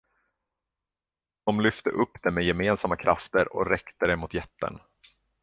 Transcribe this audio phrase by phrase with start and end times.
[1.45, 4.79] De lyfte upp det med gemensamma krafter och räckte det mot jätten.